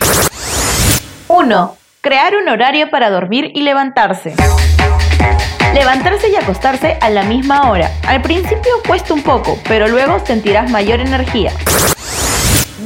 1. 1.26 1.76
Crear 2.00 2.36
un 2.36 2.48
horario 2.48 2.90
para 2.90 3.10
dormir 3.10 3.50
y 3.56 3.62
levantarse. 3.62 4.36
Levantarse 5.74 6.28
y 6.28 6.36
acostarse 6.36 6.96
a 7.00 7.10
la 7.10 7.24
misma 7.24 7.68
hora. 7.68 7.90
Al 8.06 8.22
principio 8.22 8.80
cuesta 8.86 9.14
un 9.14 9.24
poco, 9.24 9.58
pero 9.66 9.88
luego 9.88 10.24
sentirás 10.24 10.70
mayor 10.70 11.00
energía. 11.00 11.50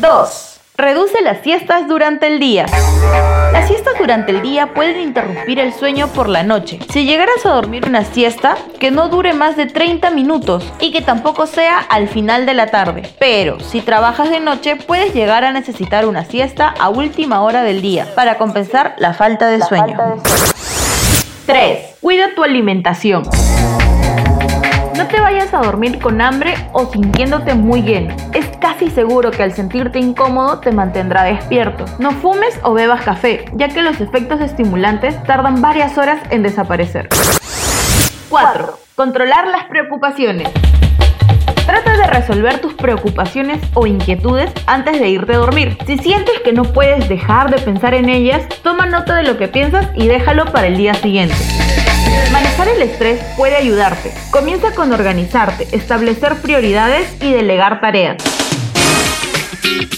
2. 0.00 0.41
Reduce 0.76 1.20
las 1.20 1.42
siestas 1.42 1.86
durante 1.86 2.26
el 2.26 2.40
día. 2.40 2.64
Las 3.52 3.68
siestas 3.68 3.92
durante 3.98 4.32
el 4.32 4.40
día 4.40 4.72
pueden 4.72 5.00
interrumpir 5.00 5.58
el 5.58 5.74
sueño 5.74 6.08
por 6.08 6.30
la 6.30 6.44
noche. 6.44 6.78
Si 6.88 7.04
llegaras 7.04 7.44
a 7.44 7.50
dormir 7.50 7.86
una 7.86 8.04
siesta, 8.04 8.56
que 8.80 8.90
no 8.90 9.10
dure 9.10 9.34
más 9.34 9.54
de 9.56 9.66
30 9.66 10.10
minutos 10.12 10.64
y 10.80 10.90
que 10.90 11.02
tampoco 11.02 11.46
sea 11.46 11.78
al 11.78 12.08
final 12.08 12.46
de 12.46 12.54
la 12.54 12.68
tarde. 12.68 13.02
Pero 13.18 13.60
si 13.60 13.82
trabajas 13.82 14.30
de 14.30 14.40
noche, 14.40 14.76
puedes 14.76 15.12
llegar 15.12 15.44
a 15.44 15.52
necesitar 15.52 16.06
una 16.06 16.24
siesta 16.24 16.68
a 16.68 16.88
última 16.88 17.42
hora 17.42 17.62
del 17.62 17.82
día 17.82 18.08
para 18.14 18.38
compensar 18.38 18.94
la 18.96 19.12
falta 19.12 19.48
de 19.48 19.60
sueño. 19.60 19.98
3. 21.44 21.96
Cuida 22.00 22.34
tu 22.34 22.44
alimentación. 22.44 23.24
No 25.02 25.08
te 25.08 25.20
vayas 25.20 25.52
a 25.52 25.58
dormir 25.58 25.98
con 25.98 26.20
hambre 26.20 26.54
o 26.72 26.86
sintiéndote 26.86 27.54
muy 27.54 27.82
lleno. 27.82 28.14
Es 28.32 28.46
casi 28.58 28.88
seguro 28.88 29.32
que 29.32 29.42
al 29.42 29.52
sentirte 29.52 29.98
incómodo 29.98 30.60
te 30.60 30.70
mantendrá 30.70 31.24
despierto. 31.24 31.86
No 31.98 32.12
fumes 32.12 32.56
o 32.62 32.72
bebas 32.72 33.02
café, 33.02 33.46
ya 33.54 33.66
que 33.66 33.82
los 33.82 34.00
efectos 34.00 34.40
estimulantes 34.40 35.20
tardan 35.24 35.60
varias 35.60 35.98
horas 35.98 36.20
en 36.30 36.44
desaparecer. 36.44 37.08
4. 38.28 38.78
Controlar 38.94 39.48
las 39.48 39.64
preocupaciones. 39.64 40.48
Trata 41.66 41.96
de 41.96 42.06
resolver 42.06 42.60
tus 42.60 42.74
preocupaciones 42.74 43.60
o 43.74 43.88
inquietudes 43.88 44.52
antes 44.66 45.00
de 45.00 45.08
irte 45.08 45.34
a 45.34 45.38
dormir. 45.38 45.78
Si 45.84 45.98
sientes 45.98 46.38
que 46.44 46.52
no 46.52 46.62
puedes 46.62 47.08
dejar 47.08 47.50
de 47.50 47.60
pensar 47.60 47.94
en 47.94 48.08
ellas, 48.08 48.44
toma 48.62 48.86
nota 48.86 49.16
de 49.16 49.24
lo 49.24 49.36
que 49.36 49.48
piensas 49.48 49.88
y 49.96 50.06
déjalo 50.06 50.44
para 50.52 50.68
el 50.68 50.76
día 50.76 50.94
siguiente. 50.94 51.34
Manejar 52.32 52.68
el 52.68 52.82
estrés 52.82 53.20
puede 53.36 53.56
ayudarte. 53.56 54.12
Comienza 54.30 54.72
con 54.74 54.92
organizarte, 54.92 55.68
establecer 55.72 56.36
prioridades 56.36 57.06
y 57.20 57.32
delegar 57.32 57.80
tareas. 57.80 58.16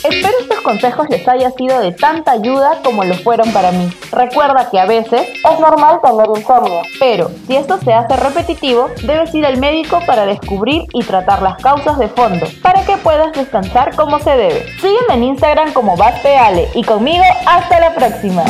Espero 0.04 0.34
estos 0.38 0.60
consejos 0.60 1.08
les 1.08 1.26
haya 1.26 1.50
sido 1.52 1.80
de 1.80 1.92
tanta 1.92 2.32
ayuda 2.32 2.80
como 2.84 3.04
lo 3.04 3.14
fueron 3.14 3.50
para 3.54 3.72
mí. 3.72 3.90
Recuerda 4.12 4.68
que 4.70 4.78
a 4.78 4.84
veces 4.84 5.22
es 5.22 5.60
normal 5.60 6.00
tener 6.02 6.26
insomnio, 6.36 6.82
pero 7.00 7.30
si 7.46 7.56
esto 7.56 7.78
se 7.82 7.94
hace 7.94 8.14
repetitivo, 8.14 8.90
debes 9.02 9.34
ir 9.34 9.46
al 9.46 9.56
médico 9.56 10.00
para 10.06 10.26
descubrir 10.26 10.82
y 10.92 11.02
tratar 11.04 11.40
las 11.40 11.56
causas 11.56 11.98
de 11.98 12.08
fondo, 12.08 12.46
para 12.62 12.84
que 12.84 12.98
puedas 12.98 13.32
descansar 13.32 13.96
como 13.96 14.18
se 14.18 14.36
debe. 14.36 14.66
Sígueme 14.78 15.14
en 15.14 15.24
Instagram 15.24 15.72
como 15.72 15.96
BaspeAle 15.96 16.68
y 16.74 16.84
conmigo 16.84 17.24
hasta 17.46 17.80
la 17.80 17.94
próxima. 17.94 18.44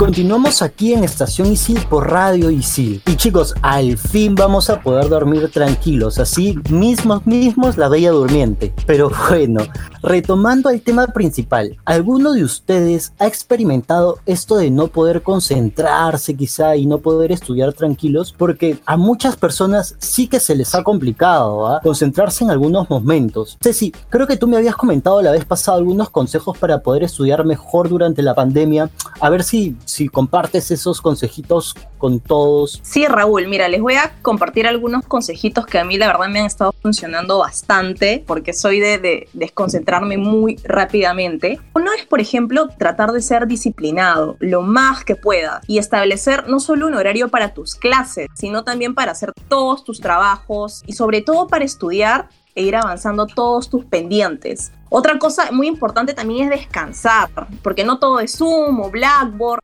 Continuamos 0.00 0.62
aquí 0.62 0.94
en 0.94 1.04
Estación 1.04 1.52
Isil 1.52 1.78
por 1.90 2.10
Radio 2.10 2.50
Isil. 2.50 3.02
Y 3.06 3.16
chicos, 3.16 3.54
al 3.60 3.98
fin 3.98 4.34
vamos 4.34 4.70
a 4.70 4.80
poder 4.80 5.10
dormir 5.10 5.50
tranquilos, 5.50 6.18
así 6.18 6.58
mismos 6.70 7.26
mismos 7.26 7.76
la 7.76 7.90
bella 7.90 8.10
durmiente. 8.10 8.72
Pero 8.86 9.10
bueno, 9.28 9.60
retomando 10.02 10.70
el 10.70 10.80
tema 10.80 11.08
principal, 11.08 11.76
¿alguno 11.84 12.32
de 12.32 12.44
ustedes 12.44 13.12
ha 13.18 13.26
experimentado 13.26 14.20
esto 14.24 14.56
de 14.56 14.70
no 14.70 14.86
poder 14.86 15.20
concentrarse 15.20 16.34
quizá 16.34 16.76
y 16.76 16.86
no 16.86 17.00
poder 17.00 17.30
estudiar 17.30 17.74
tranquilos? 17.74 18.34
Porque 18.34 18.80
a 18.86 18.96
muchas 18.96 19.36
personas 19.36 19.96
sí 19.98 20.28
que 20.28 20.40
se 20.40 20.54
les 20.54 20.74
ha 20.74 20.82
complicado 20.82 21.66
¿ah? 21.66 21.80
concentrarse 21.82 22.42
en 22.42 22.50
algunos 22.50 22.88
momentos. 22.88 23.58
Ceci, 23.62 23.92
creo 24.08 24.26
que 24.26 24.38
tú 24.38 24.48
me 24.48 24.56
habías 24.56 24.76
comentado 24.76 25.20
la 25.20 25.32
vez 25.32 25.44
pasada 25.44 25.76
algunos 25.76 26.08
consejos 26.08 26.56
para 26.56 26.82
poder 26.82 27.02
estudiar 27.02 27.44
mejor 27.44 27.90
durante 27.90 28.22
la 28.22 28.34
pandemia. 28.34 28.88
A 29.20 29.28
ver 29.28 29.44
si 29.44 29.76
si 29.90 30.08
compartes 30.08 30.70
esos 30.70 31.00
consejitos 31.00 31.74
con 31.98 32.20
todos. 32.20 32.80
Sí, 32.82 33.06
Raúl, 33.06 33.46
mira, 33.48 33.68
les 33.68 33.80
voy 33.80 33.94
a 33.94 34.12
compartir 34.22 34.66
algunos 34.66 35.04
consejitos 35.04 35.66
que 35.66 35.78
a 35.78 35.84
mí 35.84 35.98
la 35.98 36.06
verdad 36.06 36.28
me 36.28 36.40
han 36.40 36.46
estado 36.46 36.72
funcionando 36.80 37.38
bastante 37.38 38.24
porque 38.26 38.52
soy 38.52 38.80
de, 38.80 39.28
desconcentrarme 39.32 40.16
muy 40.16 40.56
rápidamente. 40.64 41.60
Uno 41.74 41.90
es, 41.92 42.06
por 42.06 42.20
ejemplo, 42.20 42.68
tratar 42.78 43.12
de 43.12 43.20
ser 43.20 43.46
disciplinado 43.46 44.36
lo 44.40 44.62
más 44.62 45.04
que 45.04 45.16
pueda 45.16 45.60
y 45.66 45.78
establecer 45.78 46.48
no 46.48 46.60
solo 46.60 46.86
un 46.86 46.94
horario 46.94 47.28
para 47.28 47.52
tus 47.52 47.74
clases, 47.74 48.28
sino 48.34 48.64
también 48.64 48.94
para 48.94 49.12
hacer 49.12 49.32
todos 49.48 49.84
tus 49.84 50.00
trabajos 50.00 50.82
y 50.86 50.94
sobre 50.94 51.20
todo 51.20 51.48
para 51.48 51.64
estudiar 51.64 52.28
e 52.54 52.62
ir 52.62 52.76
avanzando 52.76 53.26
todos 53.26 53.68
tus 53.68 53.84
pendientes. 53.84 54.72
Otra 54.88 55.18
cosa 55.18 55.52
muy 55.52 55.68
importante 55.68 56.14
también 56.14 56.44
es 56.44 56.60
descansar, 56.60 57.28
porque 57.62 57.84
no 57.84 57.98
todo 57.98 58.20
es 58.20 58.36
Zoom 58.36 58.80
o 58.80 58.90
Blackboard. 58.90 59.60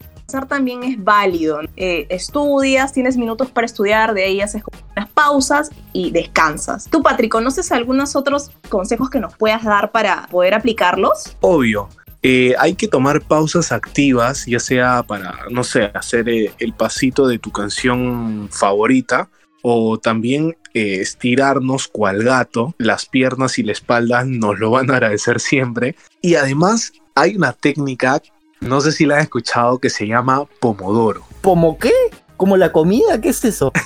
También 0.49 0.83
es 0.83 1.03
válido. 1.03 1.61
Eh, 1.77 2.07
estudias, 2.11 2.93
tienes 2.93 3.17
minutos 3.17 3.51
para 3.51 3.65
estudiar, 3.65 4.13
de 4.13 4.25
ahí 4.25 4.41
haces 4.41 4.63
unas 4.95 5.09
pausas 5.11 5.71
y 5.93 6.11
descansas. 6.11 6.89
Tú, 6.91 7.03
Patrick, 7.03 7.31
¿conoces 7.31 7.73
algunos 7.73 8.17
otros 8.17 8.51
consejos 8.69 9.09
que 9.09 9.21
nos 9.21 9.37
puedas 9.37 9.63
dar 9.65 9.93
para 9.93 10.27
poder 10.27 10.55
aplicarlos? 10.55 11.37
Obvio. 11.41 11.89
Eh, 12.23 12.55
hay 12.59 12.75
que 12.75 12.89
tomar 12.89 13.23
pausas 13.23 13.71
activas, 13.71 14.47
ya 14.47 14.59
sea 14.59 15.05
para, 15.05 15.39
no 15.51 15.63
sé, 15.63 15.91
hacer 15.95 16.29
eh, 16.29 16.53
el 16.59 16.73
pasito 16.73 17.29
de 17.29 17.39
tu 17.39 17.53
canción 17.53 18.49
favorita 18.51 19.29
o 19.63 19.99
también 19.99 20.57
estirarnos 20.75 21.89
cual 21.89 22.23
gato, 22.23 22.75
las 22.79 23.07
piernas 23.07 23.59
y 23.59 23.63
la 23.63 23.73
espalda 23.73 24.25
nos 24.25 24.59
lo 24.59 24.71
van 24.71 24.91
a 24.91 24.95
agradecer 24.95 25.41
siempre. 25.41 25.97
Y 26.21 26.35
además 26.35 26.93
hay 27.15 27.35
una 27.35 27.53
técnica 27.53 28.21
No 28.61 28.81
sé 28.81 28.93
si 28.93 29.07
la 29.07 29.19
has 29.19 29.25
escuchado 29.25 29.79
que 29.79 29.91
se 29.91 30.07
llama 30.07 30.45
Pomodoro. 30.61 31.23
¿Pomo 31.41 31.79
qué? 31.79 31.93
¿Como 32.37 32.57
la 32.57 32.73
comida? 32.73 33.21
¿Qué 33.21 33.31
es 33.31 33.45
eso? 33.45 33.73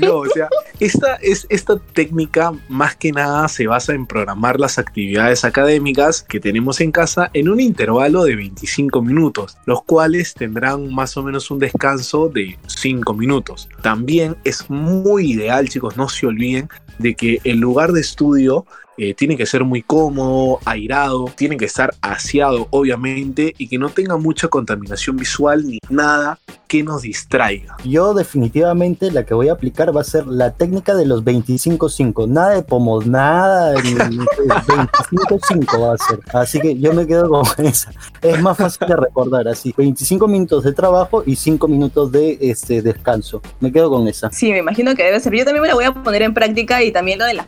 No, 0.00 0.18
o 0.18 0.26
sea, 0.26 0.48
esta, 0.78 1.16
es, 1.16 1.44
esta 1.50 1.76
técnica 1.76 2.52
más 2.68 2.94
que 2.94 3.10
nada 3.10 3.48
se 3.48 3.66
basa 3.66 3.94
en 3.94 4.06
programar 4.06 4.60
las 4.60 4.78
actividades 4.78 5.44
académicas 5.44 6.22
que 6.22 6.38
tenemos 6.38 6.80
en 6.80 6.92
casa 6.92 7.30
en 7.34 7.48
un 7.48 7.58
intervalo 7.58 8.22
de 8.22 8.36
25 8.36 9.02
minutos, 9.02 9.56
los 9.66 9.82
cuales 9.82 10.34
tendrán 10.34 10.94
más 10.94 11.16
o 11.16 11.24
menos 11.24 11.50
un 11.50 11.58
descanso 11.58 12.28
de 12.28 12.56
5 12.68 13.12
minutos. 13.14 13.68
También 13.82 14.36
es 14.44 14.70
muy 14.70 15.32
ideal, 15.32 15.68
chicos, 15.68 15.96
no 15.96 16.08
se 16.08 16.26
olviden 16.28 16.68
de 16.98 17.16
que 17.16 17.40
el 17.42 17.58
lugar 17.58 17.90
de 17.90 18.00
estudio 18.00 18.64
eh, 18.98 19.14
tiene 19.14 19.36
que 19.36 19.46
ser 19.46 19.64
muy 19.64 19.82
cómodo, 19.82 20.58
airado, 20.64 21.26
tiene 21.36 21.56
que 21.56 21.66
estar 21.66 21.94
aseado, 22.00 22.66
obviamente, 22.70 23.54
y 23.56 23.68
que 23.68 23.78
no 23.78 23.90
tenga 23.90 24.16
mucha 24.16 24.48
contaminación 24.48 25.16
visual 25.16 25.66
ni 25.66 25.78
nada 25.88 26.38
que 26.68 26.82
nos 26.82 27.02
distraiga. 27.02 27.76
Yo 27.84 28.12
definitivamente 28.12 29.10
la 29.10 29.24
que 29.24 29.34
voy 29.34 29.48
a 29.48 29.52
aplicar 29.52 29.96
va 29.96 30.02
a 30.02 30.04
ser 30.04 30.26
la 30.26 30.52
técnica 30.52 30.94
de 30.94 31.06
los 31.06 31.24
25-5. 31.24 32.28
Nada 32.28 32.50
de 32.50 32.62
pomos, 32.62 33.06
nada 33.06 33.72
de 33.72 33.78
25-5 33.78 35.80
va 35.80 35.94
a 35.94 35.98
ser. 35.98 36.20
Así 36.32 36.60
que 36.60 36.78
yo 36.78 36.92
me 36.92 37.06
quedo 37.06 37.30
con 37.30 37.44
esa. 37.64 37.90
Es 38.20 38.40
más 38.42 38.56
fácil 38.56 38.86
de 38.86 38.96
recordar 38.96 39.48
así. 39.48 39.74
25 39.76 40.28
minutos 40.28 40.64
de 40.64 40.72
trabajo 40.72 41.22
y 41.24 41.36
5 41.36 41.66
minutos 41.68 42.12
de 42.12 42.38
este, 42.40 42.82
descanso. 42.82 43.40
Me 43.60 43.72
quedo 43.72 43.90
con 43.90 44.06
esa. 44.06 44.30
Sí, 44.30 44.52
me 44.52 44.58
imagino 44.58 44.94
que 44.94 45.04
debe 45.04 45.18
ser. 45.20 45.34
Yo 45.34 45.44
también 45.44 45.62
me 45.62 45.68
la 45.68 45.74
voy 45.74 45.84
a 45.84 45.94
poner 45.94 46.22
en 46.22 46.34
práctica 46.34 46.82
y 46.82 46.92
también 46.92 47.18
lo 47.18 47.24
de 47.24 47.34
las 47.34 47.46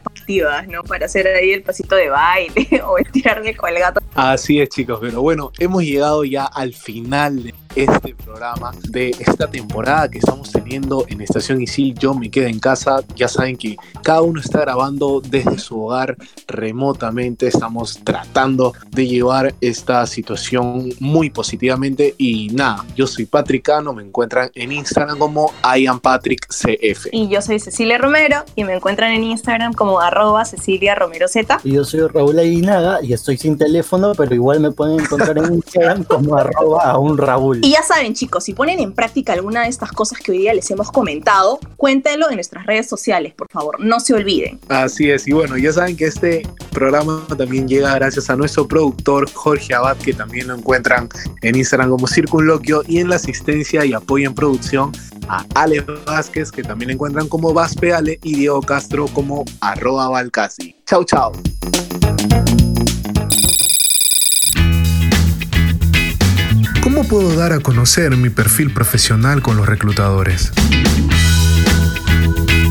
¿no? 0.69 0.83
Para 0.85 1.07
hacer 1.07 1.27
ahí 1.27 1.53
el 1.53 1.63
pasito 1.63 1.97
de 1.97 2.09
baile 2.09 2.83
o 2.87 2.99
estirarme 2.99 3.55
con 3.57 3.71
el 3.71 3.79
gato. 3.79 4.01
Así 4.15 4.61
es, 4.61 4.69
chicos. 4.69 4.99
Pero 5.01 5.23
bueno, 5.23 5.53
hemos 5.59 5.83
llegado 5.83 6.25
ya 6.25 6.45
al 6.45 6.75
final 6.75 7.53
este 7.75 8.15
programa, 8.15 8.73
de 8.89 9.11
esta 9.11 9.47
temporada 9.49 10.09
que 10.09 10.19
estamos 10.19 10.51
teniendo 10.51 11.05
en 11.09 11.21
Estación 11.21 11.61
Isil. 11.61 11.95
Yo 11.95 12.15
me 12.15 12.31
quedo 12.31 12.47
en 12.47 12.59
casa. 12.59 13.03
Ya 13.17 13.29
saben 13.29 13.57
que 13.57 13.77
cada 14.03 14.23
uno 14.23 14.41
está 14.41 14.61
grabando 14.61 15.21
desde 15.21 15.59
su 15.59 15.81
hogar 15.83 16.17
remotamente. 16.47 17.47
Estamos 17.47 18.01
tratando 18.05 18.73
de 18.91 19.07
llevar 19.07 19.55
esta 19.61 20.07
situación 20.07 20.91
muy 20.99 21.31
positivamente. 21.31 22.15
Y 22.19 22.49
nada, 22.49 22.85
yo 22.97 23.07
soy 23.07 23.27
Patrick 23.27 23.65
Cano. 23.65 23.93
Me 23.93 24.03
encuentran 24.03 24.51
en 24.55 24.73
Instagram 24.73 25.19
como 25.19 25.53
IamPatrickCF. 25.77 27.07
Y 27.13 27.29
yo 27.29 27.43
soy 27.43 27.61
Cecilia 27.61 27.99
Romero 27.99 28.45
y 28.57 28.65
me 28.65 28.75
encuentran 28.75 29.13
en 29.13 29.25
Instagram 29.25 29.73
como 29.73 30.01
arroba 30.01 30.45
Cecilia 30.45 30.95
Romero 30.95 31.29
Z. 31.29 31.61
Y 31.65 31.73
yo 31.73 31.85
soy 31.85 32.01
Raúl 32.01 32.39
Aguinaga 32.39 33.03
y 33.03 33.13
estoy 33.13 33.37
sin 33.37 33.57
teléfono, 33.57 34.13
pero 34.17 34.35
igual 34.35 34.61
me 34.61 34.71
pueden 34.71 35.01
encontrar 35.01 35.39
en 35.39 35.55
Instagram 35.55 36.05
como 36.05 36.37
arroba 36.37 36.83
a 36.83 36.99
un 36.99 37.19
Raúl. 37.19 37.60
Y 37.63 37.73
ya 37.73 37.83
saben, 37.83 38.15
chicos, 38.15 38.45
si 38.45 38.55
ponen 38.55 38.81
en 38.81 38.93
práctica 38.93 39.35
alguna 39.35 39.63
de 39.63 39.69
estas 39.69 39.93
cosas 39.93 40.19
que 40.19 40.33
hoy 40.33 40.39
día 40.39 40.55
les 40.55 40.71
hemos 40.71 40.91
comentado, 40.91 41.59
cuéntenlo 41.77 42.29
en 42.31 42.37
nuestras 42.37 42.65
redes 42.65 42.89
sociales, 42.89 43.35
por 43.35 43.49
favor, 43.49 43.79
no 43.81 44.01
se 44.01 44.15
olviden. 44.15 44.59
Así 44.69 45.11
es, 45.11 45.29
y 45.29 45.33
bueno, 45.33 45.59
ya 45.59 45.73
saben 45.73 45.97
que 45.97 46.07
este 46.07 46.43
programa 46.73 47.27
también 47.37 47.69
llega 47.69 47.95
gracias 47.95 48.31
a 48.31 48.37
nuestro 48.37 48.67
productor 48.67 49.31
Jorge 49.31 49.75
Abad, 49.75 49.97
que 49.99 50.15
también 50.15 50.49
lo 50.49 50.55
encuentran 50.55 51.09
en 51.43 51.55
Instagram 51.55 51.91
como 51.91 52.07
Circunloquio, 52.07 52.83
y 52.87 52.99
en 52.99 53.09
la 53.11 53.17
asistencia 53.17 53.85
y 53.85 53.93
apoyo 53.93 54.27
en 54.27 54.35
producción 54.35 54.93
a 55.29 55.45
Ale 55.55 55.81
Vázquez, 56.07 56.51
que 56.51 56.63
también 56.63 56.91
encuentran 56.91 57.29
como 57.29 57.53
Vaspeale, 57.53 58.19
y 58.23 58.37
Diego 58.37 58.63
Castro 58.63 59.07
como 59.09 59.45
arroba 59.61 60.09
Valcasi. 60.09 60.77
Chau, 60.87 61.05
chau. 61.05 61.33
¿Cómo 67.01 67.09
puedo 67.09 67.35
dar 67.35 67.55
a 67.55 67.61
conocer 67.61 68.15
mi 68.19 68.29
perfil 68.29 68.75
profesional 68.75 69.41
con 69.41 69.57
los 69.57 69.65
reclutadores? 69.65 70.53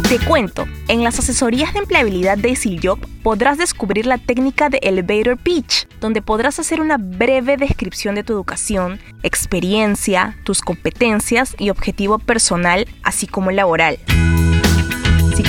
Te 0.07 0.19
cuento, 0.19 0.67
en 0.88 1.03
las 1.03 1.17
asesorías 1.17 1.74
de 1.74 1.79
empleabilidad 1.79 2.38
de 2.38 2.55
Job 2.79 3.00
podrás 3.24 3.57
descubrir 3.57 4.05
la 4.05 4.19
técnica 4.19 4.69
de 4.69 4.77
Elevator 4.83 5.36
Pitch, 5.36 5.88
donde 6.00 6.21
podrás 6.21 6.59
hacer 6.59 6.79
una 6.79 6.98
breve 7.00 7.57
descripción 7.57 8.13
de 8.13 8.24
tu 8.24 8.33
educación, 8.33 9.00
experiencia, 9.24 10.38
tus 10.43 10.62
competencias 10.62 11.55
y 11.57 11.71
objetivo 11.71 12.19
personal, 12.19 12.88
así 13.01 13.25
como 13.25 13.50
laboral. 13.50 13.98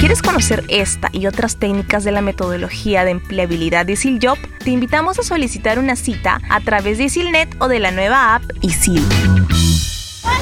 Si 0.01 0.07
quieres 0.07 0.23
conocer 0.23 0.65
esta 0.69 1.11
y 1.13 1.27
otras 1.27 1.59
técnicas 1.59 2.05
de 2.05 2.11
la 2.11 2.23
metodología 2.23 3.05
de 3.05 3.11
empleabilidad 3.11 3.85
de 3.85 3.99
Job, 4.23 4.39
te 4.65 4.71
invitamos 4.71 5.19
a 5.19 5.23
solicitar 5.23 5.79
una 5.79 5.95
cita 5.95 6.41
a 6.49 6.61
través 6.63 6.97
de 6.97 7.05
Isilnet 7.05 7.55
o 7.59 7.69
de 7.69 7.81
la 7.81 7.91
nueva 7.91 8.35
app 8.35 8.43
Isil. 8.63 9.07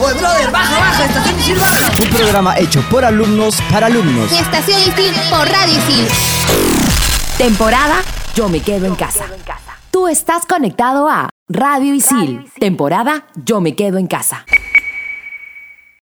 Oye, 0.01 0.14
brother, 0.14 0.53
baja, 0.53 0.79
baja, 0.79 1.05
estación 1.07 1.40
Isil 1.40 1.59
baja. 1.59 1.90
Un 2.01 2.09
programa 2.09 2.57
hecho 2.57 2.83
por 2.88 3.05
alumnos 3.05 3.61
para 3.68 3.88
alumnos. 3.88 4.31
Estación 4.31 4.81
Isil 4.81 5.12
por 5.29 5.49
Radio 5.49 5.77
Isil. 5.77 6.07
Temporada 7.37 7.97
Yo 8.37 8.49
me 8.49 8.61
quedo 8.61 8.87
en 8.87 8.94
casa. 8.94 9.25
Tú 9.90 10.07
estás 10.07 10.47
conectado 10.47 11.09
a 11.09 11.31
Radio 11.49 11.94
Isil. 11.94 12.49
Temporada 12.61 13.27
Yo 13.35 13.61
me 13.61 13.75
quedo 13.75 13.99
en 13.99 14.07
casa. 14.07 14.44